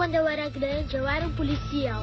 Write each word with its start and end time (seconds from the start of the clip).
Quando 0.00 0.14
eu 0.14 0.26
era 0.26 0.48
grande, 0.48 0.96
eu 0.96 1.06
era 1.06 1.26
um 1.26 1.32
policial. 1.32 2.02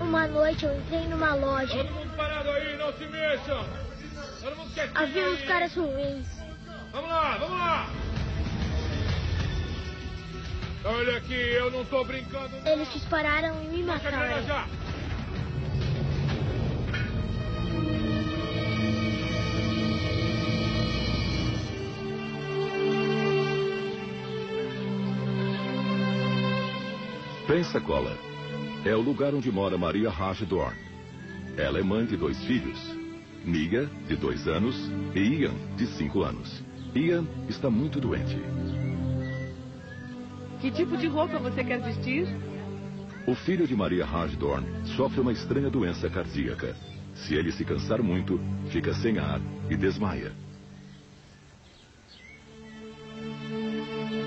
Uma 0.00 0.26
noite 0.26 0.64
eu 0.64 0.74
entrei 0.74 1.06
numa 1.08 1.34
loja. 1.34 1.76
Todo 1.76 1.90
mundo 1.92 2.16
parado 2.16 2.48
aí, 2.48 2.78
não 2.78 2.90
se 2.94 3.04
mexam! 3.04 3.62
Todo 4.42 4.56
mundo 4.56 4.72
quietinho 4.72 4.98
Havia 4.98 5.28
uns 5.28 5.42
caras 5.42 5.74
ruins. 5.74 6.26
Vamos 6.92 7.10
lá, 7.10 7.36
vamos 7.36 7.58
lá! 7.58 7.90
Olha 10.82 11.18
aqui, 11.18 11.34
eu 11.34 11.70
não 11.70 11.84
tô 11.84 12.02
brincando. 12.04 12.56
não. 12.56 12.72
Eles 12.72 12.90
dispararam 12.90 13.62
e 13.64 13.66
me 13.66 13.82
mataram. 13.82 14.16
Pensacola 27.46 28.18
é 28.84 28.92
o 28.96 29.00
lugar 29.00 29.32
onde 29.32 29.52
mora 29.52 29.78
Maria 29.78 30.10
Hagedorn. 30.10 30.76
Ela 31.56 31.78
é 31.78 31.82
mãe 31.82 32.04
de 32.04 32.16
dois 32.16 32.36
filhos, 32.44 32.76
Mia, 33.44 33.88
de 34.08 34.16
dois 34.16 34.48
anos, 34.48 34.74
e 35.14 35.20
Ian, 35.20 35.54
de 35.76 35.86
cinco 35.86 36.24
anos. 36.24 36.60
Ian 36.92 37.24
está 37.48 37.70
muito 37.70 38.00
doente. 38.00 38.36
Que 40.60 40.72
tipo 40.72 40.96
de 40.96 41.06
roupa 41.06 41.38
você 41.38 41.62
quer 41.62 41.80
vestir? 41.82 42.26
O 43.28 43.34
filho 43.36 43.64
de 43.64 43.76
Maria 43.76 44.04
Hagedorn 44.04 44.66
sofre 44.96 45.20
uma 45.20 45.32
estranha 45.32 45.70
doença 45.70 46.10
cardíaca. 46.10 46.74
Se 47.14 47.36
ele 47.36 47.52
se 47.52 47.64
cansar 47.64 48.02
muito, 48.02 48.40
fica 48.70 48.92
sem 48.92 49.18
ar 49.20 49.40
e 49.70 49.76
desmaia. 49.76 50.32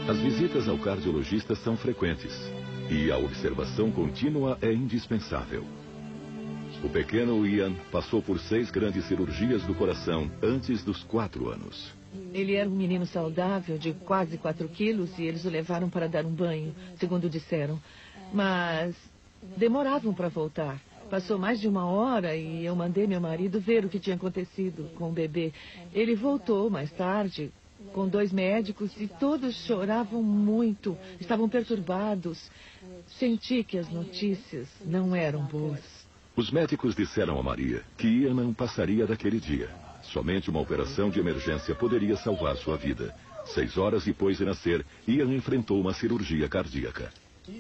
As 0.10 0.18
visitas 0.20 0.70
ao 0.70 0.78
cardiologista 0.78 1.54
são 1.54 1.76
frequentes 1.76 2.34
e 2.90 3.12
a 3.12 3.18
observação 3.18 3.92
contínua 3.92 4.58
é 4.62 4.74
indispensável. 4.74 5.64
O 6.84 6.90
pequeno 6.90 7.46
Ian 7.46 7.74
passou 7.92 8.22
por 8.22 8.40
seis 8.40 8.72
grandes 8.72 9.06
cirurgias 9.06 9.62
do 9.64 9.76
coração 9.76 10.32
antes 10.42 10.84
dos 10.84 11.04
quatro 11.04 11.50
anos. 11.50 11.94
Ele 12.34 12.56
era 12.56 12.68
um 12.68 12.76
menino 12.76 13.06
saudável, 13.06 13.78
de 13.78 13.94
quase 13.94 14.38
4 14.38 14.68
quilos, 14.70 15.18
e 15.20 15.24
eles 15.24 15.46
o 15.46 15.50
levaram 15.50 15.90
para 15.90 16.08
dar 16.08 16.26
um 16.26 16.34
banho, 16.34 16.74
segundo 16.98 17.30
disseram. 17.30 17.80
Mas 18.34 18.96
demoravam 19.56 20.14
para 20.14 20.30
voltar. 20.30 20.82
Passou 21.10 21.38
mais 21.38 21.60
de 21.60 21.68
uma 21.68 21.86
hora 21.86 22.36
e 22.36 22.66
eu 22.66 22.76
mandei 22.76 23.06
meu 23.06 23.22
marido 23.22 23.60
ver 23.60 23.86
o 23.86 23.90
que 23.90 24.00
tinha 24.00 24.16
acontecido 24.16 24.90
com 24.96 25.10
o 25.10 25.14
bebê. 25.14 25.52
Ele 25.94 26.16
voltou 26.16 26.70
mais 26.70 26.92
tarde, 26.92 27.52
com 27.94 28.08
dois 28.08 28.32
médicos, 28.32 28.92
e 29.00 29.08
todos 29.08 29.56
choravam 29.66 30.22
muito, 30.22 30.98
estavam 31.20 31.50
perturbados. 31.50 32.50
Senti 33.18 33.64
que 33.64 33.78
as 33.78 33.90
notícias 33.90 34.68
não 34.86 35.16
eram 35.16 35.44
boas. 35.46 35.82
Os 36.36 36.52
médicos 36.52 36.96
disseram 36.96 37.40
a 37.40 37.44
Maria 37.44 37.84
que 37.98 38.08
Ian 38.08 38.34
não 38.34 38.54
passaria 38.54 39.06
daquele 39.06 39.40
dia. 39.40 39.70
Somente 40.04 40.50
uma 40.50 40.62
operação 40.62 41.10
de 41.10 41.20
emergência 41.20 41.76
poderia 41.76 42.16
salvar 42.16 42.56
sua 42.56 42.78
vida. 42.78 43.14
Seis 43.46 43.78
horas 43.78 44.06
depois 44.06 44.38
de 44.38 44.46
nascer, 44.46 44.86
Ian 45.08 45.34
enfrentou 45.34 45.82
uma 45.82 45.94
cirurgia 45.94 46.48
cardíaca. 46.48 47.12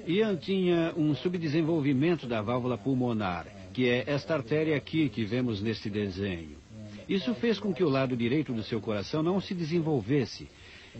Ian 0.07 0.35
tinha 0.37 0.93
um 0.95 1.15
subdesenvolvimento 1.15 2.27
da 2.27 2.41
válvula 2.41 2.77
pulmonar, 2.77 3.47
que 3.73 3.89
é 3.89 4.03
esta 4.07 4.35
artéria 4.35 4.77
aqui 4.77 5.09
que 5.09 5.25
vemos 5.25 5.61
neste 5.61 5.89
desenho. 5.89 6.57
Isso 7.07 7.33
fez 7.35 7.59
com 7.59 7.73
que 7.73 7.83
o 7.83 7.89
lado 7.89 8.15
direito 8.15 8.53
do 8.53 8.61
seu 8.61 8.79
coração 8.79 9.23
não 9.23 9.41
se 9.41 9.53
desenvolvesse. 9.55 10.47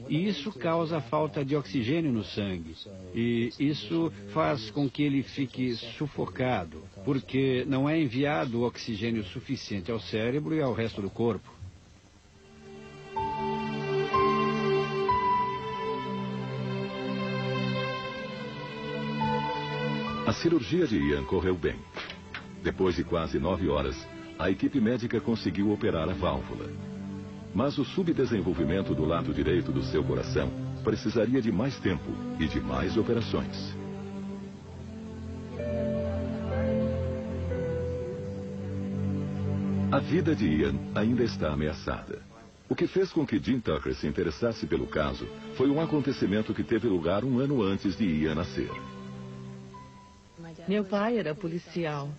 E 0.08 0.28
isso 0.28 0.52
causa 0.52 1.02
falta 1.02 1.44
de 1.44 1.56
oxigênio 1.56 2.12
no 2.12 2.24
sangue. 2.24 2.76
E 3.14 3.52
isso 3.60 4.12
faz 4.34 4.72
com 4.72 4.90
que 4.90 5.04
ele 5.04 5.24
fique 5.24 5.76
sufocado, 5.98 6.84
porque 7.04 7.66
não 7.68 7.90
é 7.90 8.00
enviado 8.00 8.64
oxigênio 8.64 9.24
suficiente 9.26 9.92
ao 9.92 10.00
cérebro 10.00 10.56
e 10.56 10.62
ao 10.62 10.74
resto 10.74 11.02
do 11.02 11.10
corpo. 11.10 11.50
A 20.26 20.34
cirurgia 20.34 20.86
de 20.86 20.96
Ian 20.96 21.24
correu 21.24 21.56
bem. 21.56 21.76
Depois 22.62 22.96
de 22.96 23.04
quase 23.04 23.40
nove 23.40 23.68
horas, 23.68 23.96
a 24.38 24.52
equipe 24.52 24.80
médica 24.80 25.20
conseguiu 25.20 25.72
operar 25.72 26.08
a 26.08 26.14
válvula. 26.14 26.70
Mas 27.54 27.78
o 27.78 27.86
subdesenvolvimento 27.86 28.94
do 28.94 29.06
lado 29.06 29.34
direito 29.34 29.72
do 29.72 29.84
seu 29.84 30.04
coração 30.04 30.52
precisaria 30.84 31.42
de 31.42 31.52
mais 31.52 31.78
tempo 31.80 32.12
e 32.40 32.48
de 32.48 32.60
mais 32.60 32.96
operações. 32.98 33.76
A 39.92 39.98
vida 39.98 40.36
de 40.36 40.46
Ian 40.46 40.76
ainda 40.94 41.24
está 41.24 41.52
ameaçada. 41.52 42.22
O 42.70 42.76
que 42.76 42.86
fez 42.86 43.12
com 43.12 43.26
que 43.26 43.40
Jim 43.40 43.60
Tucker 43.60 43.96
se 43.96 44.06
interessasse 44.06 44.68
pelo 44.68 44.86
caso 44.86 45.28
foi 45.56 45.68
um 45.68 45.82
acontecimento 45.82 46.54
que 46.54 46.64
teve 46.64 46.88
lugar 46.88 47.26
um 47.26 47.40
ano 47.40 47.64
antes 47.64 47.98
de 47.98 48.06
Ian 48.06 48.36
nascer. 48.36 48.70
Meu 50.68 50.84
pai 50.84 51.18
era 51.18 51.34
policial. 51.34 52.10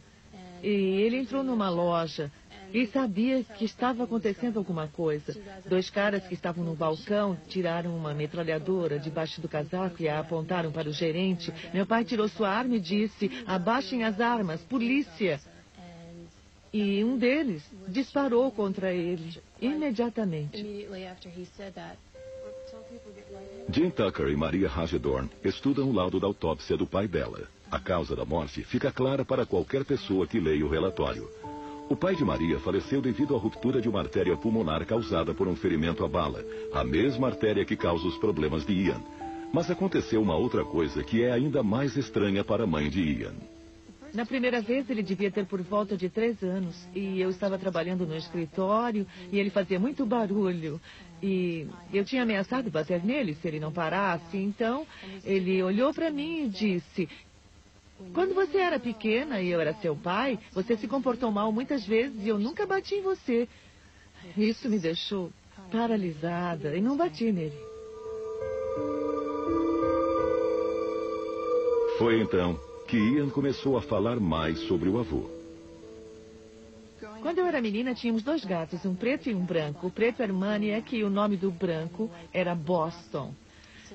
E 0.61 0.69
ele 0.69 1.19
entrou 1.19 1.45
numa 1.45 1.71
loja 1.71 2.31
e 2.73 2.87
sabia 2.87 3.43
que 3.43 3.65
estava 3.65 4.05
acontecendo 4.05 4.59
alguma 4.59 4.89
coisa. 4.89 5.37
Dois 5.69 5.91
caras 5.91 6.27
que 6.27 6.35
estavam 6.35 6.65
no 6.65 6.75
balcão 6.75 7.37
tiraram 7.49 7.97
uma 7.97 8.15
metralhadora 8.15 8.99
debaixo 8.99 9.41
do 9.41 9.49
casaco 9.49 10.03
e 10.03 10.09
a 10.09 10.21
apontaram 10.21 10.71
para 10.71 10.89
o 10.89 10.93
gerente. 10.93 11.53
Meu 11.73 11.87
pai 11.87 12.05
tirou 12.05 12.29
sua 12.29 12.51
arma 12.51 12.77
e 12.77 12.81
disse: 12.81 13.31
Abaixem 13.47 14.05
as 14.05 14.21
armas, 14.21 14.61
polícia. 14.63 15.41
E 16.73 17.03
um 17.03 17.19
deles 17.19 17.65
disparou 17.89 18.51
contra 18.53 18.93
ele 18.93 19.41
imediatamente. 19.61 20.87
Jim 23.73 23.91
Tucker 23.91 24.29
e 24.29 24.37
Maria 24.37 24.69
Hagedorn 24.69 25.29
estudam 25.45 25.89
o 25.89 25.93
laudo 25.93 26.21
da 26.21 26.27
autópsia 26.27 26.77
do 26.77 26.87
pai 26.87 27.09
dela. 27.09 27.49
A 27.71 27.79
causa 27.79 28.17
da 28.17 28.25
morte 28.25 28.63
fica 28.65 28.91
clara 28.91 29.25
para 29.25 29.47
qualquer 29.47 29.85
pessoa 29.85 30.27
que 30.27 30.41
leia 30.41 30.65
o 30.65 30.69
relatório. 30.69 31.29
O 31.91 31.97
pai 31.97 32.15
de 32.15 32.25
Maria 32.25 32.57
faleceu 32.61 33.03
devido 33.03 33.35
à 33.35 33.39
ruptura 33.41 33.81
de 33.81 33.89
uma 33.89 33.99
artéria 33.99 34.37
pulmonar 34.37 34.87
causada 34.87 35.35
por 35.35 35.49
um 35.49 35.57
ferimento 35.57 36.05
à 36.05 36.09
bala, 36.09 36.45
a 36.73 36.85
mesma 36.85 37.27
artéria 37.27 37.65
que 37.65 37.77
causa 37.77 38.07
os 38.07 38.17
problemas 38.17 38.65
de 38.65 38.73
Ian. 38.73 39.03
Mas 39.53 39.69
aconteceu 39.69 40.23
uma 40.23 40.37
outra 40.37 40.65
coisa 40.65 41.03
que 41.03 41.25
é 41.25 41.33
ainda 41.33 41.65
mais 41.65 41.97
estranha 41.97 42.45
para 42.45 42.63
a 42.63 42.67
mãe 42.67 42.89
de 42.89 43.01
Ian. 43.03 43.35
Na 44.15 44.25
primeira 44.25 44.61
vez 44.61 44.89
ele 44.89 45.03
devia 45.03 45.33
ter 45.33 45.47
por 45.47 45.61
volta 45.63 45.97
de 45.97 46.09
três 46.09 46.41
anos 46.45 46.77
e 46.95 47.21
eu 47.21 47.29
estava 47.29 47.59
trabalhando 47.59 48.07
no 48.07 48.17
escritório 48.17 49.05
e 49.33 49.41
ele 49.41 49.51
fazia 49.51 49.81
muito 49.81 50.07
barulho. 50.07 50.81
E 51.21 51.67
eu 51.93 52.05
tinha 52.05 52.23
ameaçado 52.23 52.71
bater 52.71 53.05
nele 53.05 53.35
se 53.35 53.49
ele 53.49 53.59
não 53.59 53.73
parasse. 53.73 54.37
Então 54.37 54.87
ele 55.25 55.61
olhou 55.61 55.93
para 55.93 56.09
mim 56.09 56.45
e 56.45 56.49
disse: 56.49 57.09
Quando 58.13 58.35
você 58.35 58.59
era 58.59 58.79
pequena 58.79 59.41
e 59.41 59.49
eu 59.51 59.61
era 59.61 59.75
seu 59.75 59.95
pai, 59.95 60.39
você 60.53 60.77
se 60.77 60.89
comportou 60.89 61.31
mal 61.31 61.53
muitas 61.53 61.87
vezes 61.87 62.25
e 62.25 62.29
eu 62.29 62.39
nunca 62.39 62.67
bati 62.67 62.95
em 62.97 63.03
você. 63.03 63.49
Isso 64.37 64.69
me 64.69 64.79
deixou 64.79 65.31
paralisada 65.71 66.77
e 66.77 66.81
não 66.81 66.97
bati 66.97 67.31
nele. 67.31 67.59
Foi 71.99 72.21
então 72.21 72.59
que 72.89 72.97
Ian 72.97 73.29
começou 73.29 73.77
a 73.77 73.83
falar 73.83 74.19
mais 74.19 74.59
sobre 74.61 74.89
o 74.89 74.99
avô. 74.99 75.31
Quando 77.21 77.39
eu 77.39 77.47
era 77.47 77.61
menina, 77.61 77.95
tínhamos 77.95 78.23
dois 78.23 78.45
gatos, 78.45 78.85
um 78.87 78.95
preto 78.95 79.29
e 79.29 79.35
um 79.35 79.45
branco. 79.45 79.87
O 79.87 79.91
preto 79.91 80.23
era 80.23 80.33
Maniac 80.33 80.97
e 80.97 81.05
o 81.05 81.11
nome 81.11 81.37
do 81.37 81.51
branco 81.51 82.11
era 82.33 82.55
Boston. 82.55 83.35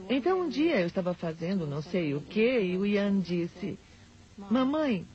Então, 0.10 0.42
um 0.42 0.50
dia 0.50 0.80
eu 0.80 0.88
estava 0.88 1.14
fazendo 1.14 1.66
não 1.66 1.82
sei 1.82 2.14
o 2.14 2.22
que 2.22 2.60
e 2.60 2.78
o 2.78 2.86
Ian 2.86 3.20
disse: 3.20 3.80
Mamãe, 4.38 5.06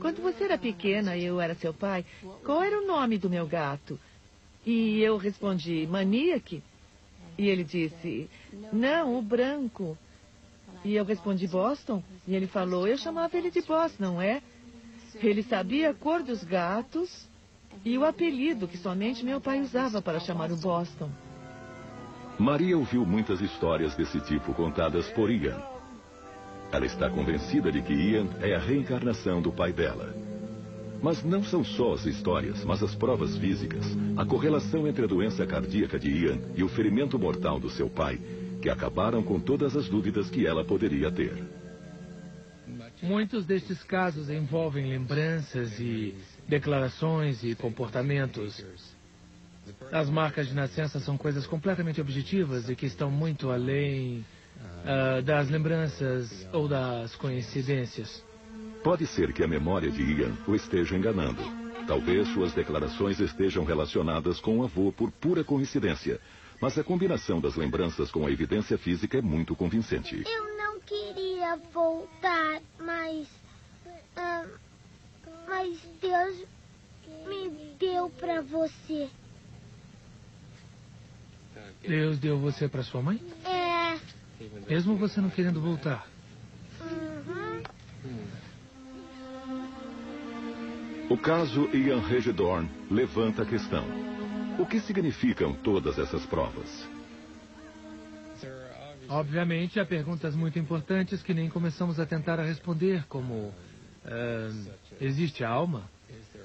quando 0.00 0.20
você 0.20 0.44
era 0.44 0.58
pequena 0.58 1.16
e 1.16 1.24
eu 1.24 1.40
era 1.40 1.54
seu 1.54 1.72
pai, 1.72 2.04
qual 2.44 2.62
era 2.62 2.78
o 2.78 2.86
nome 2.86 3.16
do 3.16 3.30
meu 3.30 3.46
gato? 3.46 3.98
E 4.66 5.00
eu 5.00 5.16
respondi: 5.16 5.86
Maniac. 5.86 6.62
E 7.38 7.48
ele 7.48 7.64
disse: 7.64 8.28
Não, 8.72 9.18
o 9.18 9.22
branco. 9.22 9.96
E 10.84 10.94
eu 10.94 11.04
respondi 11.04 11.46
Boston. 11.46 12.02
E 12.26 12.34
ele 12.34 12.46
falou: 12.46 12.86
Eu 12.86 12.98
chamava 12.98 13.36
ele 13.36 13.50
de 13.50 13.62
Boston, 13.62 14.02
não 14.02 14.22
é? 14.22 14.42
Ele 15.14 15.42
sabia 15.42 15.90
a 15.90 15.94
cor 15.94 16.22
dos 16.22 16.44
gatos 16.44 17.26
e 17.84 17.96
o 17.96 18.04
apelido 18.04 18.68
que 18.68 18.76
somente 18.76 19.24
meu 19.24 19.40
pai 19.40 19.60
usava 19.60 20.02
para 20.02 20.20
chamar 20.20 20.52
o 20.52 20.56
Boston. 20.56 21.10
Maria 22.38 22.76
ouviu 22.76 23.04
muitas 23.04 23.40
histórias 23.40 23.96
desse 23.96 24.20
tipo 24.20 24.52
contadas 24.54 25.08
por 25.10 25.30
Ian. 25.30 25.77
Ela 26.70 26.84
está 26.84 27.08
convencida 27.08 27.72
de 27.72 27.80
que 27.80 27.92
Ian 27.92 28.28
é 28.40 28.54
a 28.54 28.58
reencarnação 28.58 29.40
do 29.40 29.50
pai 29.50 29.72
dela. 29.72 30.14
Mas 31.00 31.22
não 31.24 31.42
são 31.42 31.64
só 31.64 31.94
as 31.94 32.04
histórias, 32.04 32.64
mas 32.64 32.82
as 32.82 32.94
provas 32.94 33.36
físicas, 33.38 33.84
a 34.16 34.24
correlação 34.24 34.86
entre 34.86 35.04
a 35.04 35.08
doença 35.08 35.46
cardíaca 35.46 35.98
de 35.98 36.10
Ian 36.10 36.38
e 36.56 36.62
o 36.62 36.68
ferimento 36.68 37.18
mortal 37.18 37.58
do 37.58 37.70
seu 37.70 37.88
pai, 37.88 38.18
que 38.60 38.68
acabaram 38.68 39.22
com 39.22 39.40
todas 39.40 39.76
as 39.76 39.88
dúvidas 39.88 40.28
que 40.28 40.46
ela 40.46 40.64
poderia 40.64 41.10
ter. 41.10 41.42
Muitos 43.00 43.46
destes 43.46 43.82
casos 43.84 44.28
envolvem 44.28 44.90
lembranças 44.90 45.78
e 45.78 46.16
declarações 46.48 47.42
e 47.44 47.54
comportamentos. 47.54 48.64
As 49.92 50.10
marcas 50.10 50.48
de 50.48 50.54
nascença 50.54 50.98
são 50.98 51.16
coisas 51.16 51.46
completamente 51.46 52.00
objetivas 52.00 52.68
e 52.68 52.74
que 52.74 52.86
estão 52.86 53.10
muito 53.10 53.50
além 53.50 54.24
uh, 54.84 55.22
das 55.22 55.48
lembranças 55.48 56.48
ou 56.52 56.68
das 56.68 57.14
coincidências. 57.16 58.24
Pode 58.82 59.06
ser 59.06 59.32
que 59.32 59.42
a 59.42 59.48
memória 59.48 59.90
de 59.90 60.02
Ian 60.02 60.32
o 60.46 60.54
esteja 60.54 60.96
enganando. 60.96 61.42
Talvez 61.86 62.28
suas 62.28 62.52
declarações 62.52 63.18
estejam 63.18 63.64
relacionadas 63.64 64.40
com 64.40 64.58
o 64.58 64.64
avô 64.64 64.92
por 64.92 65.10
pura 65.10 65.42
coincidência. 65.42 66.20
Mas 66.60 66.76
a 66.76 66.84
combinação 66.84 67.40
das 67.40 67.54
lembranças 67.54 68.10
com 68.10 68.26
a 68.26 68.30
evidência 68.30 68.76
física 68.76 69.18
é 69.18 69.22
muito 69.22 69.54
convincente. 69.54 70.22
Eu 70.26 70.56
não 70.56 70.80
queria 70.80 71.56
voltar, 71.72 72.60
mas. 72.78 73.28
Ah, 74.16 74.44
mas 75.48 75.78
Deus 76.00 76.44
me 77.26 77.50
deu 77.78 78.10
para 78.10 78.42
você. 78.42 79.08
Deus 81.80 82.18
deu 82.18 82.38
você 82.38 82.68
para 82.68 82.82
sua 82.82 83.00
mãe? 83.00 83.20
Mesmo 84.68 84.96
você 84.96 85.20
não 85.20 85.30
querendo 85.30 85.60
voltar? 85.60 86.06
O 91.10 91.16
caso 91.16 91.68
Ian 91.74 92.00
Regidorn 92.00 92.68
levanta 92.90 93.42
a 93.42 93.46
questão. 93.46 93.84
O 94.58 94.66
que 94.66 94.78
significam 94.80 95.54
todas 95.54 95.98
essas 95.98 96.24
provas? 96.26 96.86
Obviamente, 99.08 99.80
há 99.80 99.86
perguntas 99.86 100.34
muito 100.34 100.58
importantes 100.58 101.22
que 101.22 101.32
nem 101.32 101.48
começamos 101.48 101.98
a 101.98 102.04
tentar 102.04 102.38
a 102.38 102.44
responder, 102.44 103.06
como: 103.08 103.34
uh, 103.34 104.70
existe 105.00 105.42
alma? 105.42 105.90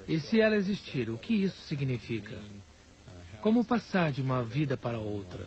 E 0.08 0.18
se 0.18 0.40
ela 0.40 0.56
existir, 0.56 1.10
o 1.10 1.18
que 1.18 1.34
isso 1.34 1.60
significa? 1.66 2.38
Como 3.42 3.64
passar 3.64 4.12
de 4.12 4.22
uma 4.22 4.42
vida 4.42 4.76
para 4.76 4.98
outra? 4.98 5.46